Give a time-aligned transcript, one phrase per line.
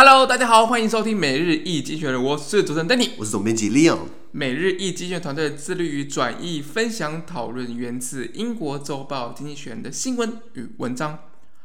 [0.00, 3.98] Hello，大家好，欢迎收听每日一经济学人，我是主持人 Danny，我是总编辑 Leon。
[4.30, 11.18] 每日一经济学团队致力于转译、分享、讨论源自英国周报《经济学人》的新闻与文章。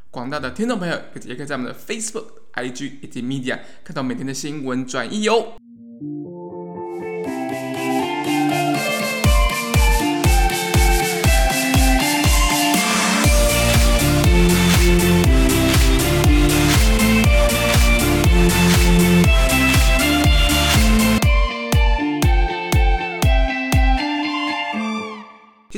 [0.10, 2.26] 广大的听众朋友也可以在我们的 Facebook、
[2.56, 5.54] IG 以及 Media 看到每天的新闻转译哟。
[5.60, 5.63] 今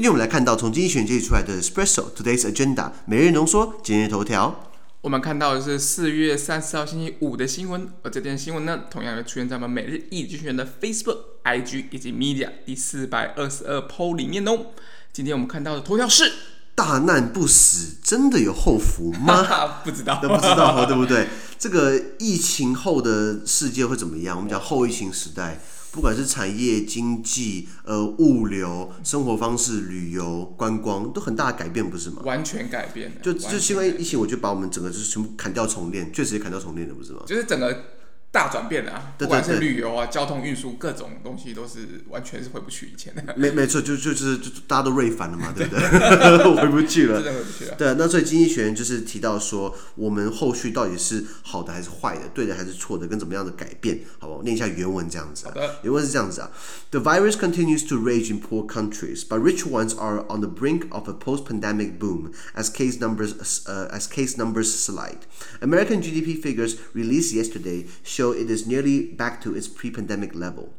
[0.05, 4.69] 天我们来看到从经济学人整理出来的 Espresso Today's Agenda 每日浓缩今日头条。
[5.01, 14.67] 我们看到的是四月三十号星期五的新闻，而这篇新闻呢，同样会出现在我们每日一经济学人的 Facebook、IG 以及 Media 第四百二十二 PO 里面哦。
[15.11, 16.31] 今天我们看到的头条是：
[16.75, 19.81] 大难不死，真的有后福吗？
[19.83, 21.27] 不知道， 都不知道，对不对？
[21.57, 24.37] 这个疫情后的世界会怎么样？
[24.37, 25.59] 我们讲后疫情时代。
[25.95, 32.21] 不管是产业、经济、呃物流、生活方式、旅游、观光，都很大的改变，不是吗？
[32.25, 33.15] 完全改变了。
[33.23, 37.21] 就就因为疫情，我就把我们整个就是全部砍掉重练，确实也砍掉重练了，不是吗？
[37.25, 37.94] 就是整个。
[38.35, 39.13] 大转变啊！
[39.17, 43.33] 不管是旅游啊、交通运输各种东西，都是完全是回不去以前的。
[43.37, 46.61] 没没错，就就是就大家都瑞反了嘛，对不对？
[46.61, 47.75] 回不去了，真的回不去了。
[47.77, 54.43] 对，那所以经济学人就是提到说，我们后续到底是好的还是坏的，对的还是错的，跟怎么样的改变，好不好？
[54.43, 55.45] 念一下原文这样子。
[55.45, 55.77] 好的。
[55.83, 56.51] 原文是这样子啊
[56.91, 61.07] ：The virus continues to rage in poor countries, but rich ones are on the brink of
[61.07, 63.33] a post-pandemic boom as case numbers
[63.65, 65.19] uh, as case numbers slide.
[65.61, 70.73] American GDP figures released yesterday show it is nearly back to its pre-pandemic level.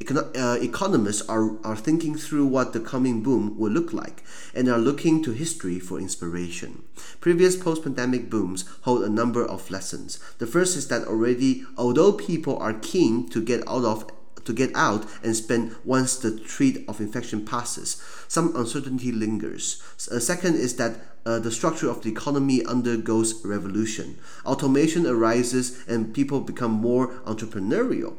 [0.00, 4.22] Econ uh, economists are, are thinking through what the coming boom will look like
[4.54, 6.82] and are looking to history for inspiration.
[7.20, 10.18] Previous post-pandemic booms hold a number of lessons.
[10.38, 14.10] The first is that already, although people are keen to get out of
[14.48, 18.02] to get out and spend once the threat of infection passes.
[18.28, 19.82] Some uncertainty lingers.
[20.10, 20.96] A second is that
[21.26, 24.18] uh, the structure of the economy undergoes revolution.
[24.46, 28.16] Automation arises and people become more entrepreneurial.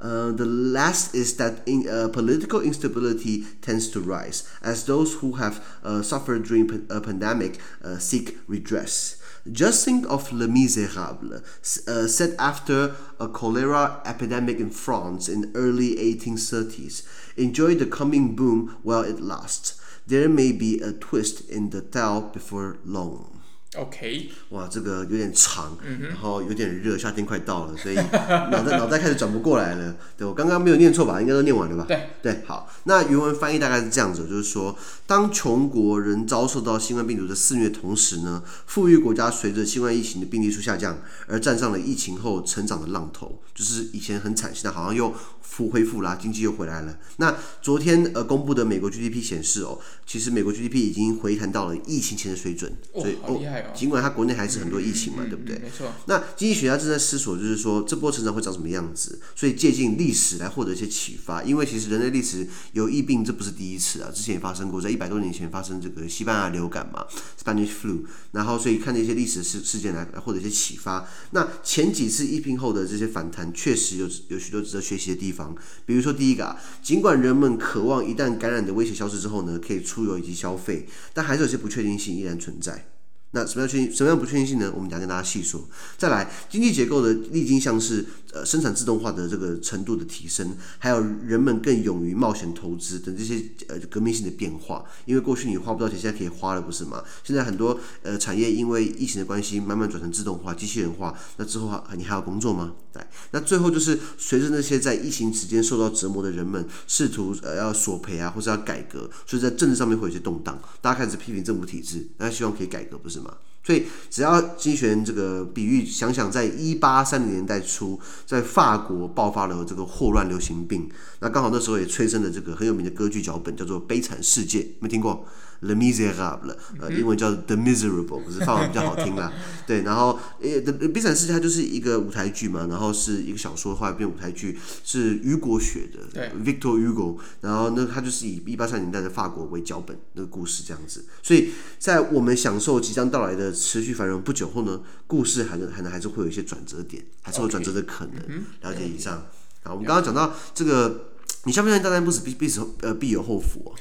[0.00, 5.32] Uh, the last is that in, uh, political instability tends to rise as those who
[5.32, 9.20] have uh, suffered during a pandemic uh, seek redress.
[9.52, 11.42] Just think of Les Miserables,
[11.86, 17.02] uh, set after a cholera epidemic in France in early 1830s.
[17.36, 19.78] Enjoy the coming boom while it lasts.
[20.06, 23.33] There may be a twist in the tale before long.
[23.76, 27.96] OK，哇，这个有点长，然后有点热，夏天快到了，所以
[28.50, 29.96] 脑袋脑袋开始转不过来了。
[30.16, 31.20] 对，我刚刚没有念错吧？
[31.20, 31.84] 应该都念完了吧？
[31.88, 32.70] 对对，好。
[32.84, 34.76] 那原文翻译大概是这样子，就是说，
[35.06, 46.96] 当穷国人遭受到新冠病毒的肆虐同时呢，富裕国家随着新冠疫情的病例数下降，而站上了疫情后成长的浪头，就是以前很惨，现在好像又复恢复啦，经济又回来了。
[47.16, 53.63] 那昨天呃公布的美国 GDP 显示哦，其实美国 GDP 已经回弹到了疫情前的水准，所以哦，好厉害。
[53.74, 55.58] 尽管它国内还是很多疫情嘛，嗯、对不对？
[55.58, 55.92] 没错。
[56.06, 61.42] 那经济学家正在思索，就是说这波成长会长什么样子，所以借鉴历史来获得一些启发。
[61.42, 67.04] 因为其实人类历史有疫病，这不是第一次啊，之前也发生过，在一百多年前发生这个西班牙流感嘛
[67.42, 68.04] ，Spanish flu。
[68.32, 71.08] 然后所以看这些历史事事件来来获得一些启发。
[71.30, 75.54] 那前几次疫病后的这些反弹，确实有有许多值得学习的地方。
[75.86, 82.86] 比如说第一个啊，尽管人们渴望一旦感染的威胁消失之后呢，可以出游以及消费，但还是有些不确定性依然存在。
[83.34, 83.92] 那什么样确定？
[83.92, 84.72] 什么样不确定性呢？
[84.74, 85.68] 我们等下跟大家细说。
[85.98, 94.84] 再来，经济结构的历经像是呃生产自动化的这个程度的提升，还有人们更勇于冒险投资等这些呃革命性的变化。
[95.04, 97.02] 因为过去你花不到钱，现在可以花了，不是吗？
[97.24, 101.12] 现在很多呃产业因为疫情的关系，慢慢转成自动化、机器人化。
[101.36, 102.74] 那之后你还要工作吗？
[102.92, 103.02] 对。
[103.32, 110.56] 那最后就是随着那些在疫情期间受到折磨的人们试图呃要索赔啊，或者要改革，所以在政治上面会有些动荡。
[110.80, 113.23] 大家开始批评政府体制，大家希望可以改革，不是吗
[113.66, 120.86] 所以，只要经济学人这个比喻，想想在一八三零年代初，在法国爆发了这个霍乱流行病，
[121.20, 125.26] 那刚好那时候也催生了这个很有名的歌剧脚本，叫做《悲惨世界》，没听过？
[125.64, 129.32] ？Les Misérables，呃，英文叫 The Miserable，可是法文比较好听啦。
[129.66, 130.48] 对，然后呃，
[130.92, 141.04] 《悲惨世界》它就是一个舞台剧嘛，然后是一个小说，后来变舞台剧，是雨果写的，Victor Hugo，然后那它就是以一八三零年代的法国为脚本那个故事这样子。
[141.22, 148.44] 所以在我们享受即将到来的持续繁荣不久后呢，故事还能还能还是会有一些转折点，还是有转折的可能。
[148.60, 149.26] 了解以上。
[149.62, 151.06] 好，我们刚刚讲到这个，
[151.44, 153.72] 你相不相信大难不死必必死呃必有后福哦？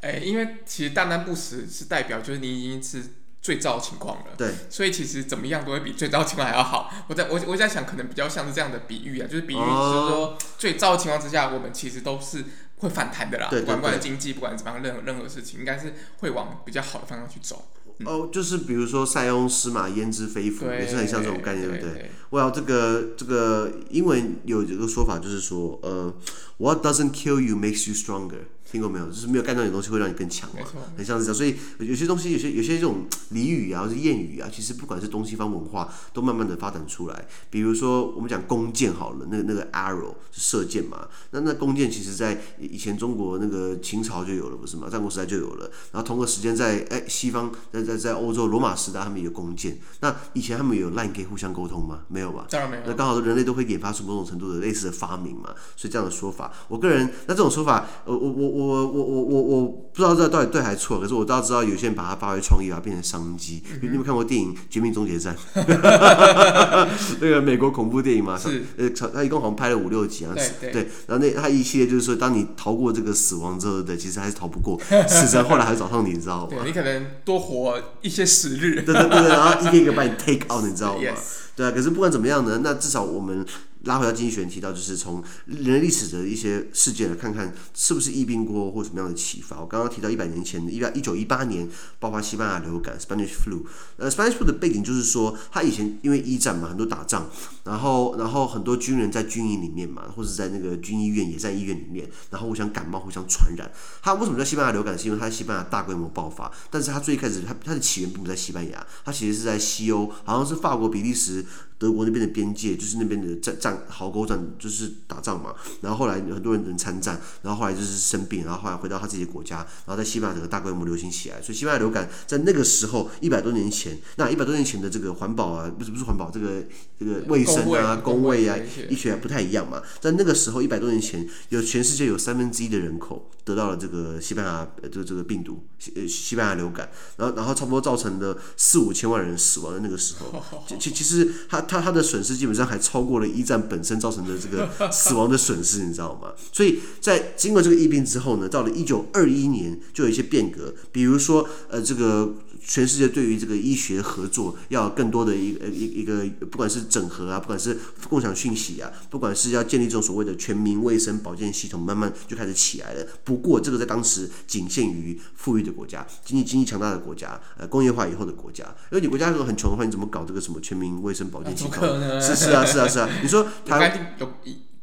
[0.00, 3.02] 哎，因为其实大难不死是代表就是你已经是
[3.42, 4.32] 最糟的情况了。
[4.36, 6.92] 对，所以其实怎么样都会比最糟情况还要好。
[7.08, 12.44] 我在我我在想，可能比较像是这样的比喻啊，就是比喻，就是说最糟的情况之下，我们其实都是
[12.76, 13.48] 会反弹的啦。
[13.50, 17.70] 对，对，对，不管不管经济，不管怎么样，任何任何事情，应该是会往比较好的方向去走。
[18.00, 22.10] 嗯、哦，就是比如说塞翁失马焉知非福，也是很像这种概念，对不对？
[22.30, 26.14] 我要这个这个英文有一个说法，就是说，呃
[26.58, 28.44] ，What doesn't kill you makes you stronger。
[28.70, 29.06] 听过没有？
[29.06, 30.60] 就是没有干到的东西会让你更强嘛，
[30.96, 31.34] 很像是这样。
[31.34, 37.26] 所以有些东西，有些有些这种俚语啊，或者谚语啊，其实不管是东西方文化，都慢慢的发展出来。
[37.48, 44.90] 比如说我们讲弓箭好了，那个那个 arrow 是射箭嘛，那那弓箭其实在以前中国那个秦朝就有了，不是嘛？
[44.90, 45.70] 战国时代就有了。
[45.92, 49.78] 然后同个时间在哎西方，在在在欧洲罗马时代，他们有弓箭。
[50.00, 52.00] 那以前他们有 line 可以互相沟通吗？
[52.08, 52.46] 没有吧？
[52.50, 52.82] 当然没有。
[52.86, 55.54] 那刚好人类都会研发出某种程度的类似的发明嘛。
[55.74, 59.22] 所以这样的说法，我个人那这种说法，呃，我我我我我我。
[59.22, 63.60] 我我不知道这到底对还是错，可是我倒知道有些人把它发挥创意，把它变成商机。
[63.68, 65.34] 嗯、你有没有看过电影《绝命终结战》？
[67.20, 70.32] 那个美国恐怖电影嘛，是呃，他一共好像拍了五六集啊。
[70.60, 74.78] 对，对，然后那他一系列就是说，当你逃过这个死亡之后，的，其实还是逃不过，
[75.08, 76.48] 死神后来还是找上你，你知道吗？
[76.50, 78.82] 对，你可能多活一些时日。
[78.82, 81.00] 对对对对，然后一个一个把你 take out，你知道吗？
[81.56, 83.44] 对啊，可是不管怎么样呢，那至少我们。
[83.84, 89.60] 拉回到经济学人提到，就是从人类历史的一些事件来看看，是不是疫病过后或什么样的启发。
[89.60, 93.64] 我刚刚提到一百年前的，一八一九一八年爆发西班牙流感 （Spanish flu）。
[93.96, 97.28] 呃，Spanish flu 的背景就是说，他以前因为一战嘛，很多打仗，
[97.64, 103.70] 然后然后很多军人在军营里面嘛，或者在那个军医院，也在医院里面，然后互相感冒，互相传染。
[104.02, 104.98] 他为什么叫西班牙流感？
[104.98, 111.44] 是因为他在西班牙大规模爆发，但是他最开始，他他的起源并不在西班牙，他其实是在西欧，好像是法国、比利时。
[111.78, 115.54] 德国那边的边界就是那边的战战壕沟战，就是打仗嘛。
[115.80, 121.40] 然后后来很多人能参战，然后后来就是生病，然后后来回到他自己的国家，然后在西班牙整个大规模流行起来。
[121.40, 126.64] 所以西班牙流感在那个时候一百多年前，那一百多年前的这个环保啊，不是不是环保，这个
[126.98, 128.56] 这个卫生啊、公卫啊、
[128.90, 129.80] 医学不太一样嘛。
[130.00, 140.42] 在那个时候一百多年前，有全世界有三分之一的人口得到了这个西班牙这个这个病毒，西西班牙流感，然后然后差不多造成了四五千万人死亡的那个时候，
[140.80, 141.67] 其其实他。
[141.68, 146.32] 他他的损失基本上还超过了一战本身造成的这个死亡的损失，你知道吗？
[146.50, 152.34] 所以在经过这个疫病之后呢，到了一九二一年就有一些变革，比如说呃这个。
[152.68, 157.76] 全世界对于这个医学合作要更多的一个一一个，不管是整合啊，不管是
[158.10, 163.06] 共享讯息啊，不管是要建立这种所谓的全民卫生保健系统，慢慢就开始起来了。
[163.24, 168.62] 不过这个在当时仅限于富裕的国家，经济经济强大的国家，呃，工业化以后的国家。
[168.92, 171.82] 因为你国家如果很穷的话，你怎么搞这个什么全民卫生保健系统？
[172.20, 174.16] 是是啊是啊是啊，你说台湾。
[174.20, 174.30] 有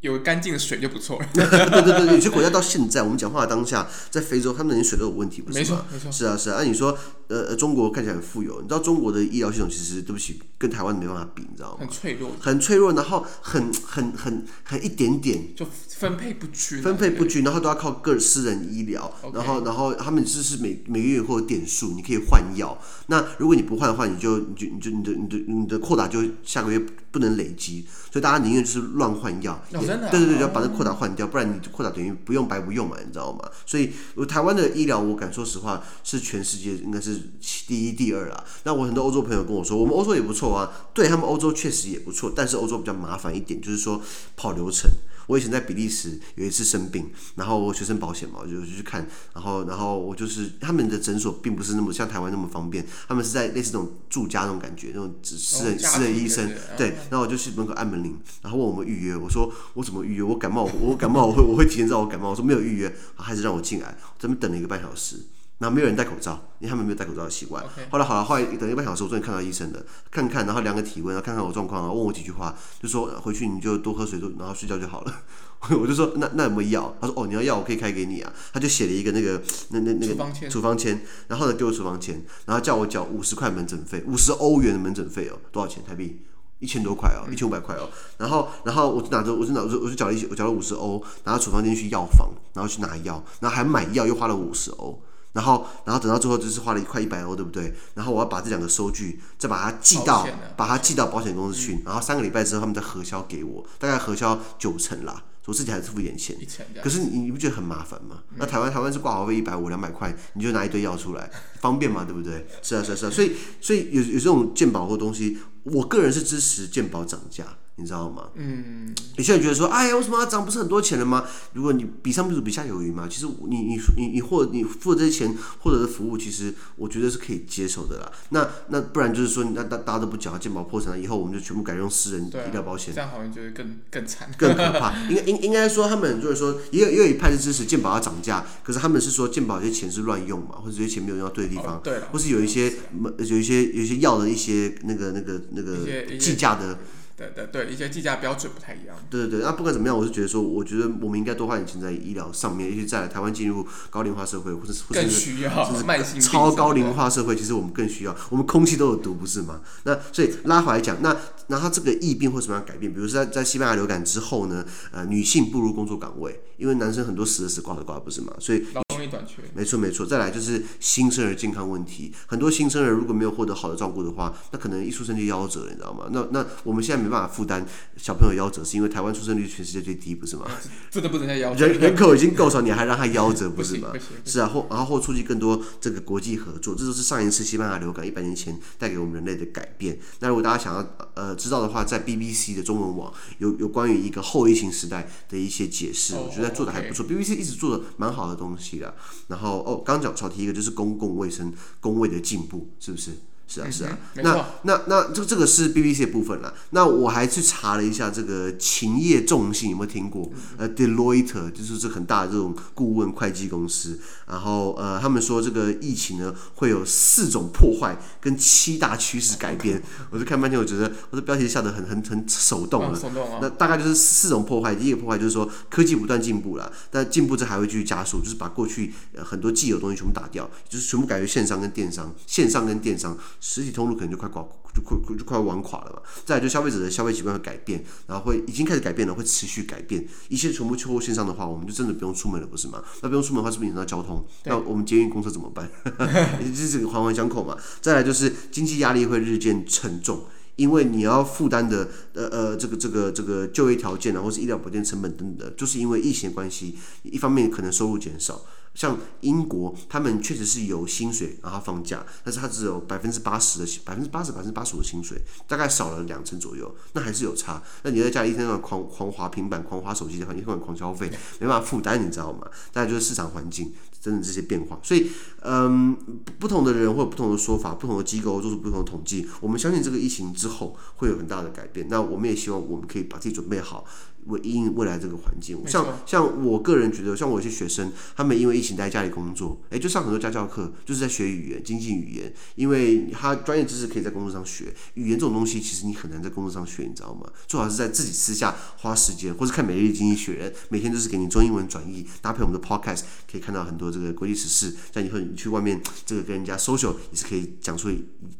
[0.06, 1.28] 有干净的水就不错了。
[1.34, 5.86] 对 对对，有些国家到现在，我们讲话当下，在非洲，他们连水都有问题，不是吗？
[5.92, 6.58] 没错，是啊，是啊。
[6.60, 6.98] 那、你说，
[7.28, 11.78] 呃，中国看起来很富有，你知道中国的医疗系统其实对不起，跟台湾没办法比，你知道吗？
[11.80, 22.78] 很脆弱，很脆弱，然后很很很很一点点，就分配不均，分配不均，然后都要靠个私人医疗然后然后他们就是每每个月会有点数，你可以换药。
[23.08, 26.80] 那如果你不换的话，你就你就你就你的你的你的扩大就下个月
[27.12, 29.64] 不能累积，所以大家宁愿就是乱换药。
[29.96, 33.50] 对对对，要把这扩大换掉，不然你扩大等于不用白不用嘛，你知道吗？
[33.66, 33.92] 所以
[34.28, 37.20] 台湾的医疗，我敢说实话，是全世界应该是
[37.68, 38.44] 第一、第二啦。
[38.64, 44.02] 那我很多欧洲朋友跟我说，我们欧洲也不错啊，对他们欧洲确实也不错，但是欧洲比较麻烦一点，就是说
[44.36, 44.90] 跑流程。
[45.28, 60.24] 我以前在比利时有一次生病，然后我学生保险嘛，我就去看，然后然后我就是他们的诊所并不是那么像台湾那么方便，他们是在类似那种住家那种感觉，那种私人、哦、私人医生，对，然后我就去门口按门铃，然后问我们预约，我说我怎么预约？
[60.24, 65.18] 我感冒，我感冒我会我会提前知道我感冒，我说没有预约，还是让我进来，咱们等了一个半小时。
[65.58, 67.64] 然后没有人戴口罩，因为他们没有戴口罩的习惯。
[67.90, 69.82] 后来好了，后来等一个半小时，我终于看到医生了，
[70.12, 75.22] 看看，然后量个体温，然后看看我状况，然后问我几句话，就说回去你就多喝水，多然后睡觉就好了。
[75.80, 76.96] 我就说那那有没有药？
[77.02, 78.32] 他说哦，你要药我可以开给你啊。
[78.54, 80.14] 他就写了一个那个那那那个
[80.50, 85.82] 处方签，然后呢给我处方签，然后叫我缴五十块门诊费，五十欧元的门诊费哦，多少钱？
[85.84, 86.22] 台币
[86.60, 87.90] 一千多块哦，一千五百块哦。
[88.18, 95.02] 然后然后我就拿着我就拿着我就缴了一我缴了五十欧，拿到处方签去药房，然后去拿药，然后还买药又花了五十欧。
[95.36, 97.76] 然后，然后等到最后就是花了一块一百欧，对不对？
[97.94, 100.26] 然后我要把这两个收据再把它寄到，
[100.56, 101.84] 把它寄到保险公司去。
[101.86, 105.22] 然后三个礼拜之后，他们再核销给我，大概核销九成啦。
[105.46, 106.36] 我自己还是付一点钱。
[106.40, 106.84] 一千这样。
[106.84, 108.24] 可是你你不觉得很麻烦吗？
[108.32, 112.46] 嗯、那台湾台湾是挂号费一百五两百块，你就拿一堆药出来，方便嘛，对不对？
[112.62, 117.46] 是啊是啊是啊，所以所以有有这种鉴宝或东西，我个人是支持鉴宝涨价。
[117.78, 118.30] 你知道吗？
[118.36, 120.46] 嗯，有些人觉得说，哎呀，为什么要涨？
[120.46, 121.26] 不是很多钱了吗？
[121.52, 123.06] 如果你比上不足，比下有余嘛。
[123.06, 128.10] 其实你你你你获你付的这些钱获得的服务，其实我觉得是可以接受的啦。
[128.30, 134.98] 那那不然就是说，那大大家都不缴，健保破产了以后，我们就全部改用私人医疗保险，这样好像就会更更惨，更可怕。
[135.10, 142.72] 应该应应该说，他们就是说，也有也有一派是支持健保要涨价，可是他们是说健保这些钱是乱用嘛，或者这些钱没有用到对的地方，哦、对，或是有一些
[143.18, 145.78] 有一些有一些药的一些那个那个那个
[146.18, 146.80] 计价的。
[147.18, 148.96] 对对对，一些计价标准不太一样。
[149.10, 155.74] 对对对，那不管怎么样，我是觉得说，我觉得我们应该多花点钱在医疗上面，尤其在台湾进入高龄化社会，或者或者更需要，
[156.20, 158.16] 超高龄化社会，其实我们更需要。
[158.30, 159.62] 我们空气都有毒，不是吗？
[159.84, 161.16] 那所以拉回来讲，那
[161.48, 162.94] 那它这个疫病会什么样改变？
[162.94, 168.34] 比如说在在西班牙流感之后呢，呃，女性步入工作岗位，因为男生很多死的死，挂的挂，不是吗？
[168.40, 168.66] 所以。
[169.08, 176.06] 短缺，没错没错，再来就是新生儿健康问题，很多新生儿如果没有获得好的照顾的话，那可能一出生就夭折了，你知道吗？
[176.12, 177.66] 那那我们现在没办法负担
[177.98, 180.46] 小朋友夭折，是因为台湾出生率全世界最低，不是吗？
[180.92, 183.92] 真的不能再夭折，人人口已经够少，你还让他夭折，不是吗？
[184.26, 189.98] 是啊，后然后或促进更多这个国际合作，这都是上一次西班牙流感一百年前带给我们人类的改变。
[190.20, 197.04] 那如果大家想要呃知道的话，在 BBC 的中文网有有关于一个后疫情时代的一些解释，我觉得做的还不错。
[197.04, 197.12] Oh.
[197.12, 198.95] BBC 一直做的蛮好的东西的，
[199.28, 199.82] 然后哦。
[199.86, 203.12] 刚讲少提一个，就是公共卫生工位的进步，是不是？
[203.48, 203.98] 是啊，是啊。
[204.16, 206.54] 嗯、那那那这个这个是 BBC 的部分了。
[206.72, 210.30] 那我还去查了一下这个勤业众信有没有听过？
[210.58, 214.00] 呃，Deloitte 就是这很大的这种顾问会计公司。
[214.28, 219.82] 然后呃，他们说这个疫情呢会有四种破坏跟七大趋势改变。
[220.10, 223.00] 我就看半天，我觉得我的标题下得很很很手动了。
[223.42, 224.74] 那大概就是四种破坏。
[224.76, 233.16] 第一个破坏就是说科技不断进步了，但进步这还会继续加速，就是把过去呃很多既有东西全部打掉，就是全部改为线上跟电商，线上跟电商。
[233.40, 236.02] 实体通路可能就快垮，就快就快玩垮了嘛。
[236.26, 240.06] 再来就消费者的消费习惯会改变，然后会已经开始改变了，会持续改变。
[240.30, 242.84] 一切全部去线上的话，我们就真的不用出门了，不是吗？
[243.02, 244.26] 那不用出门的话，是不是影响到交通？
[244.46, 245.70] 那我们捷运公车怎么办？
[246.40, 247.58] 这是个环环相扣嘛。
[247.82, 250.24] 再来就是经济压力会日渐沉重，
[250.56, 258.42] 因为你要负担的呃呃这个这个这个就业条件啊，或是医疗保健成本等等的，就是因为疫情的关系，一方面可能收入减少。
[258.76, 267.64] 像英国，他们确实是有薪水，然后放假，但是他只有百分之八十的百分之八十百分之八十五的薪水，大概少了两成左右，那还是有差。
[267.84, 272.46] 那你在家里一天到晚狂狂滑平板、狂滑手机的话，一天到晚狂消费，没办法负担，你知道吗？
[272.74, 274.78] 大概就是市场环境真的这些变化。
[274.84, 275.10] 所以，
[275.42, 275.96] 嗯，
[276.38, 279.26] 不同的人会有不同的说法，不同的机构做出不同的统计。
[279.40, 281.88] 我们相信这个疫情之后会有很大的改变。
[281.90, 283.86] 那我们也希望我们可以把自己准备好。
[284.28, 294.74] 为因未来这个环境，像像我个人觉得，像我一些学生，他们因为疫情待在家里工作，诶，就上很多家教课，就是在学语言、经济语言，因为他专业知识可以在工作上学。
[294.96, 297.30] 语言这种东西，其实你很难在工作上学，你知道吗？
[297.48, 303.02] 最好是在自己私下花时间，或是看《每日经济学人》，每天都是给你中英文转译，搭配我们的 Podcast，
[303.32, 304.76] 可以看到很多这个国际时事。
[304.94, 307.90] 像以后你去外面这个跟人家 social，也是可以讲出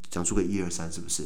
[0.10, 1.24] 讲出个一二三，是不是？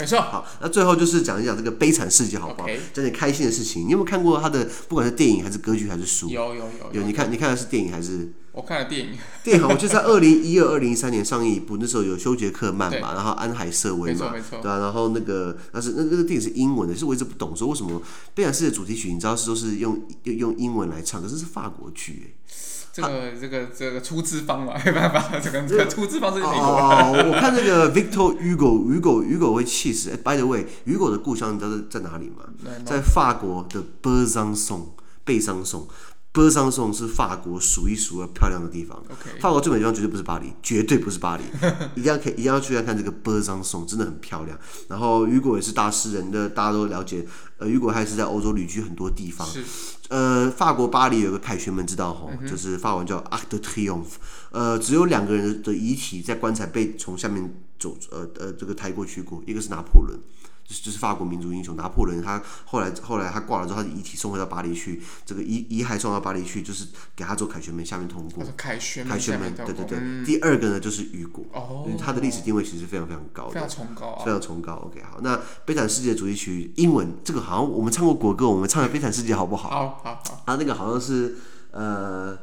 [0.00, 2.68] 没错，好，那最后就是讲一讲这个悲惨世界，好不好？
[2.92, 3.86] 讲.点开心的事情。
[3.86, 6.28] 你有没有看过他的，不管是电影还是歌剧还是书？
[6.28, 7.00] 有有有有。
[7.00, 8.32] 有，你看，你看的是电影还是？
[8.52, 9.18] 我看了电影。
[9.44, 14.58] 电影好，我就在二零一二、二零一三年上映一部，那时候有休杰克曼嘛，然后安海瑟薇嘛，没错没错。
[14.60, 18.02] 对啊，然后那个，但是那那个电影是英文的，是我一直不懂，说为什么
[18.34, 22.34] 悲惨世界主题曲，你知道是都是用用用英文来唱，可是是法国剧诶。
[22.92, 26.54] 这个这个这个出资方嘛， 没办法，这个这个出资方是美国。
[26.54, 30.10] 哦，我看那个 Victor Hugo，Hugo，Hugo 会气死。
[30.10, 32.44] 哎，By the way，Hugo 的故乡你知道在哪里吗？
[32.84, 33.82] 在法国的
[35.54, 35.88] 颂。
[36.32, 39.02] 波桑颂是法国数一数二漂亮的地方。
[39.40, 41.42] 法国最美的地方绝对不是巴黎，绝对不是巴黎。
[41.96, 44.56] 一定要可以，一定要去看看这个波桑颂，真的很漂亮。
[44.88, 47.26] 然后雨果也是大诗人的，大家都了解。
[47.58, 49.46] 呃，雨果还是在欧洲旅居很多地方。
[49.46, 49.64] 是
[50.08, 54.14] 呃，法国巴黎有个凯旋门，知道吼，嗯、就是法文叫 Arc de Triomphe。
[54.50, 60.18] 呃，只有两个人的遗体在棺材被从下面走，呃呃，这个抬过去过，一个是拿破仑。
[60.82, 66.86] 就是法国民族英雄拿破仑，他后来后来他挂了之后，他的遗体送回到巴黎去，这个遗遗骸送到巴黎去，就是
[67.16, 68.44] 给他做凯旋门下面通过。
[68.56, 69.98] 凯旋门，凯旋门，对对对。
[70.00, 74.74] 嗯、第二个呢，就是雨果，哦，他的历史定位其实非常非常高的，非常崇高，非常崇高。
[74.86, 79.68] OK，好，那悲惨世界主题曲英文这个好像我们唱过国歌，我们唱的悲惨世界好不好？
[79.70, 80.42] 好好好。
[80.46, 81.36] 他那个好像是
[81.72, 82.38] 呃。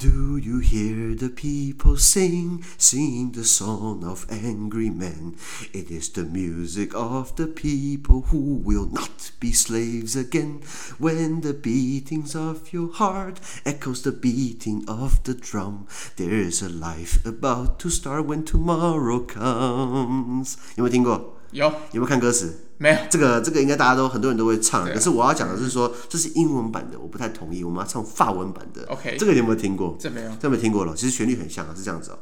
[0.00, 5.36] Do you hear the people sing, sing the song of angry men?
[5.72, 10.60] It is the music of the people who will not be slaves again.
[10.98, 15.86] When the beatings of your heart echoes the beating of the drum,
[16.16, 20.56] there is a life about to start when tomorrow comes.
[20.76, 21.38] 有没有听过？
[21.52, 22.68] 有，有没有看歌词？
[22.81, 22.97] 没有？
[23.11, 28.83] 这个这个应该大家都很多人都会唱，可是我要讲的是说这是英文版的，我不太同意，我们要唱法文版的。
[28.87, 29.95] OK 这个你有没有听过？
[29.99, 30.31] 这没有。
[30.39, 30.95] 这没听过了？
[30.95, 32.17] 其实旋律很像啊，是这样子哦。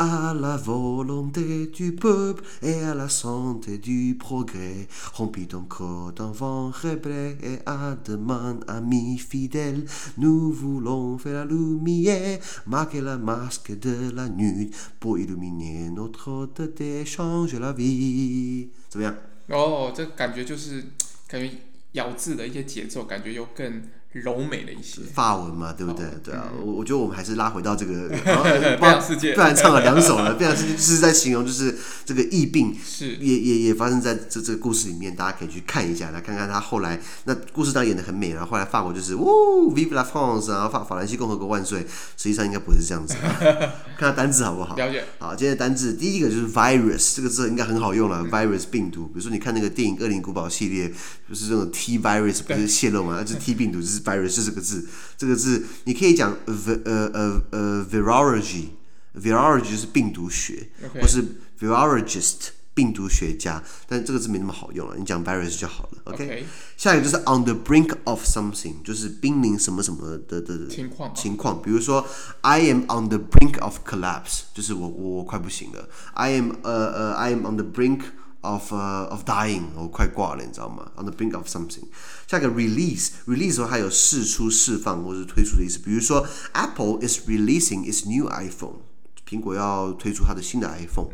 [0.00, 6.70] À la volonté du peuple et à la santé du progrès, remplis ton corps d'enfant
[6.70, 14.12] rebelle et à demain, ami fidèle, nous voulons faire la lumière, marquer la masque de
[14.14, 14.70] la nuit
[15.00, 18.70] pour illuminer notre route et changer la vie。
[18.88, 19.12] 怎么样？
[19.48, 20.84] 哦，这感觉就是
[21.28, 21.50] 感觉
[21.92, 25.02] 咬字的一些节奏，感觉又更柔美了一些。
[25.14, 26.06] 发文嘛，对不对？
[26.24, 43.14] 对啊，嗯我我觉得我们还是拉回到这个， 然后不非常世界不然唱了两首了，非常世界就是在形容就是这个疫病是也也也发生在这这个故事里面，大家可以去看一下，来看看他后来那故事当然演的很美，然后后来法国就是呜，Vive la France，然后法法兰西共和国万岁，实际上应该不是这样子，
[43.98, 44.74] 看他单字好不好？
[44.76, 45.04] 了解。
[45.18, 49.06] 好，今天的单字第一个就是 virus，这个字应该很好用了，virus 病毒。
[49.06, 50.88] 比如说你看那个电影《恶灵古堡》系列，
[51.28, 54.87] 就是这种 T virus 不是泄露嘛，那就是 T 病毒，就是virus 就是这个字。
[55.17, 61.23] 这个字你可以讲 v 呃呃呃 virology，virology 就是病毒学 OK 或是
[61.59, 66.01] virologist 病毒学家，但这个字没那么好用了，你讲 virus 就好了。
[66.05, 66.45] OK，, OK
[66.75, 72.03] 下一个就是 on the brink of something，就是濒临什么什么的的的情况嘛情况，比如说
[72.41, 75.87] I am on the brink of collapse，就是我我我快不行了。
[76.13, 78.01] I am 呃呃 I am on the brink
[78.41, 80.91] of 呃、of dying，我快挂了，你知道吗？
[80.97, 81.85] On the brink of something。
[82.27, 88.81] 下一个 release，release 的话它有释出、释放或者推出的意思，比如说 Apple is releasing its new iPhone。
[89.28, 91.10] 苹果要推出它的新的 iPhone、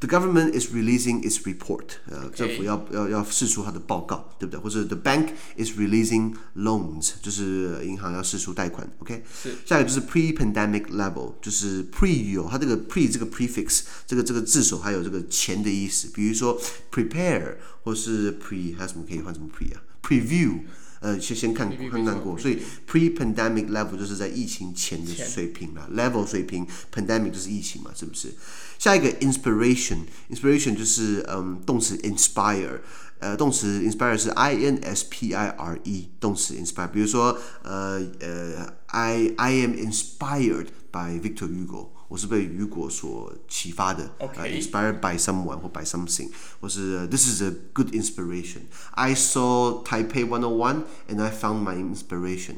[0.00, 4.60] The government is releasing its report，呃政府要要要释出它的报告，对不对？
[4.60, 9.22] 或者 The bank is releasing loans，就是银行要释出贷款，OK？
[9.42, 16.60] 是下一个就是 pre-pandemic level，就是 pre 有它这个 pre 这个 prefix，这个这个字首还有这个前的意思，比如说
[16.92, 17.54] prepare
[17.84, 20.62] 或是 pre，还有什么可以换什么 pre 啊？preview。
[21.02, 28.32] 呃，先先看看看过，所以 pre-pandemic level 就是在疫情前的水平啦，level 水平，pandemic 就是疫情嘛，是不是？
[28.78, 32.80] 下一个 inspiration，inspiration 就是嗯动词 inspire，
[33.18, 41.18] 呃动词 inspire 是 i n s p i r e，动词 inspire，比如说呃呃 I I am inspired by
[41.20, 46.29] Victor Hugo，我是被雨果所启发的 OK 呃 inspired by someone 或 by something，
[46.61, 52.55] 或是、呃 This is a good inspiration。I saw Taipei 101 and I found my inspiration。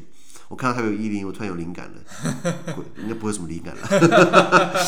[0.49, 2.01] 我看到台北一零，我突然有灵感了，
[2.75, 4.83] 鬼应该不会有什么灵感了。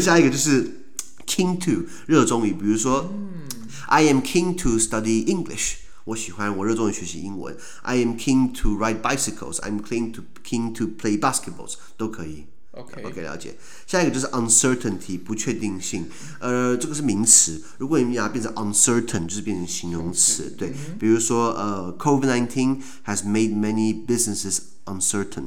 [0.00, 0.86] 下一个就是
[1.26, 3.12] keen to 热衷于，比如说、
[3.86, 5.76] I am keen to study English。
[6.04, 7.56] 我喜欢，我热衷于学习英文。
[7.82, 9.56] I am keen to ride bicycles.
[9.60, 12.46] I'm keen to keen to play basketballs，都可以。
[12.79, 13.55] OK OK，了解。
[13.85, 16.09] 下一个就是 uncertainty，不确定性。
[16.39, 17.61] 呃，这个是名词。
[17.77, 20.49] 如果你把它变成 uncertain，就是变成形容词。
[20.57, 25.45] 对，比如说呃，COVID-19 has made many businesses uncertain。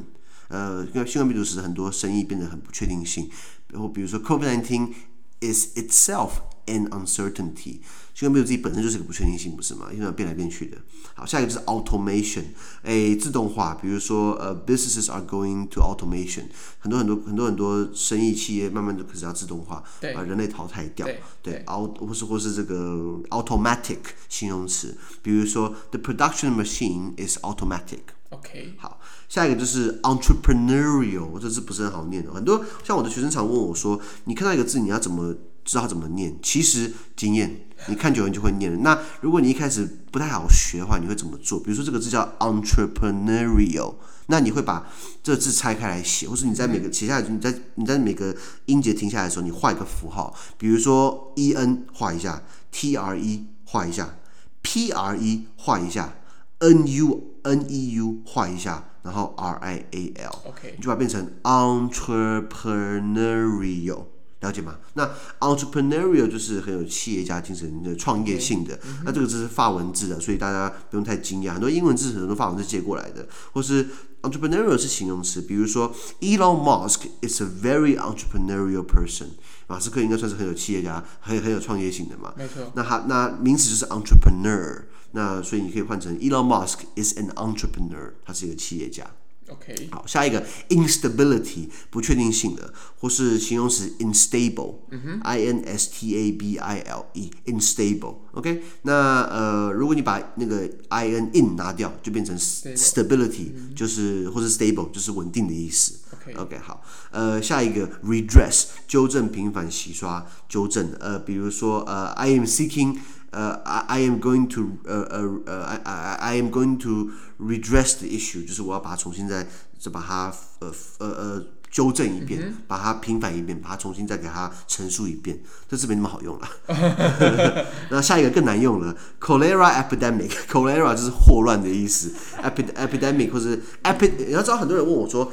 [0.48, 3.30] 呃，因为新冠病毒使很多生意变得很不确定性。
[3.68, 4.92] 然后比如说 COVID-19
[5.40, 6.30] is itself
[6.66, 7.80] an uncertainty。
[8.14, 9.86] 新冠病毒自己本身就是个不确定性，不是吗？
[9.90, 10.76] 因为它变来变去的。
[11.14, 12.44] 好，下一个就是 automation，
[12.82, 13.74] 诶，自动化。
[13.80, 16.44] 比如说，呃，businesses are going to automation，
[16.78, 21.06] 很多很多很多很多生意企业慢慢的开始要自动化，对把人类淘汰掉。
[21.06, 23.98] 对对，out 或是或是这个 automatic
[24.28, 28.00] 形容词，比如说 the production machine is automatic。
[28.28, 32.32] OK 好，下一个就是 entrepreneurial，这字不是很好念的。
[32.32, 38.78] 很多像我的学生常问我说：“你看到一个字，你要怎么知道它怎么念？”其实经验，你看久了你就会念了。
[38.78, 41.60] 那如果你一开始不太好学的话，你会怎么做？
[41.60, 43.94] 比如说这个字叫 entrepreneurial，
[44.26, 44.86] 那你会把
[45.22, 48.34] 这个字拆开来写，或是你在每个写下来，你在你在每个
[48.66, 54.16] 音节停下来的时候，你画一个符号，比如说 e n 画一下，t r e 画一下
[54.62, 56.14] ，p r e 画一下
[56.58, 60.38] ，n u n e u 画一下，然后 r i a l。
[60.76, 64.04] 你就把它变成 entrepreneurial，
[64.42, 64.76] 了解吗？
[64.94, 65.08] 那
[65.40, 68.78] entrepreneurial 就是很有企业家精神的创业性的。
[69.04, 71.54] 那这个字是法文字的，所以大家不用太惊讶。
[71.54, 73.88] 很多英文字很多法文字借过来的，或是
[74.22, 79.28] entrepreneurial 是形容词，比如说 Elon Musk is a very entrepreneurial person。
[79.68, 82.34] 马斯克应该算是很有企业家，很很有创业性的嘛。
[82.36, 89.06] 没错那他那名词就是 entrepreneur，那所以你可以换成 Elon Musk is an entrepreneur，他是一个企业家。
[89.52, 98.16] OK，好，下一个 instability 不确定性的，或是形容词 instable，I、嗯、N S T A B I L E instable。
[98.32, 106.00] OK，那呃，如果你把那个 I N in 拿掉，就变成 stability，、嗯、就是或是 stable，就是稳定的意思。
[106.14, 110.92] OK，OK，、okay, 好，呃，下一个 redress 纠正、平反、洗刷、纠正。
[110.98, 112.98] 呃，比如说呃，I am seeking。
[113.32, 126.48] 呃、uh,，I I am going to 呃呃呃，I I I am going to redress the issue，就是我要把它重新再再把它呃呃呃纠正一遍，嗯、把它平反一遍，把它重新再给它陈述一遍，这是没那么好用了。
[127.90, 135.32] 那下一个更难用了，cholera epidemic，cholera 就是霍乱的意思，epidemic 或者 epi，你要知道很多人问我说。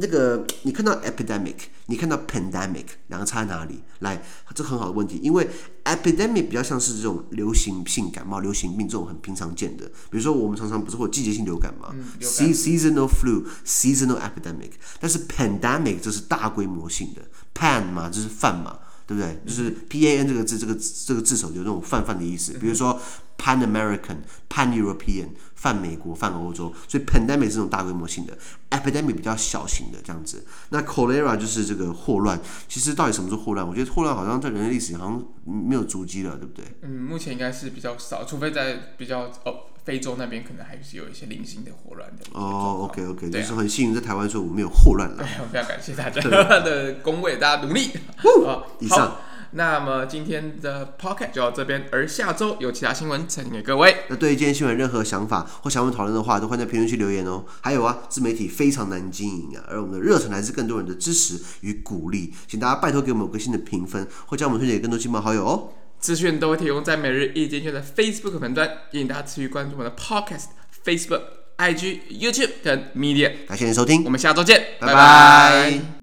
[0.00, 1.56] 那个，你看到 epidemic，
[1.86, 3.82] 你看到 pandemic，两个差在哪里？
[3.98, 4.22] 来，
[4.54, 5.48] 这很好的问题，因为
[5.84, 19.40] epidemic 比较像是这种流行性感冒、流行病这种很平常见的，比如说我们常常不是会有季节性流感嘛、嗯、，seasonal flu，seasonal epidemic，但是 pandemic 这是大规模性的，pan 嘛，这是泛嘛，对不对？
[19.44, 23.00] 就是 P A N 这个字，这个这个字首有那种泛泛的意思，比如说。
[23.40, 24.16] Pan American,
[24.48, 28.36] Pan European，泛美国、泛欧洲，所以 pandemic 是这种大规模性的
[28.70, 30.44] ，epidemic 比较小型的这样子。
[30.70, 32.36] 那 cholera 就是这个霍乱。
[32.68, 33.64] 其实到底什么是霍乱？
[33.64, 36.64] 我觉得霍乱好像在人类历史好像没有足迹了，对不对？
[36.82, 42.22] 嗯，目前应该是比较少，除非在比较哦非洲那边，可能还是有一些零星的霍乱的。
[42.34, 45.16] 哦，OK OK，就是很幸运在台湾说我们没有霍乱了。
[45.16, 46.20] 对，我非常感谢大家
[46.60, 47.92] 的恭维，大家努力。
[48.18, 49.16] 好，以上。
[49.52, 54.04] 那么今天的 podcast 就到这边，而下周有其他新闻呈现给各位。
[54.10, 57.46] 那对于今天新闻任何想法或想问讨论的话，都欢迎在评论区留言哦。
[57.62, 65.72] 还有啊，自媒体非常难经营啊，而我们的热忱来自更多人的支持与鼓励，请大家拜托给我们五颗星的评分，或将我们推荐给更多亲朋好友哦。
[65.98, 70.46] 资讯都会提供在每日一经济学人的 Facebook 粉专，也请大家持续关注我们的 podcast、
[70.84, 71.22] Facebook、
[71.58, 73.32] IG、YouTube 等 media。
[73.46, 74.94] 感谢您收听，我们下周见，拜拜。
[74.94, 75.97] 拜拜。